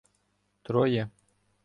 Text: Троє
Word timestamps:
Троє 0.65 1.05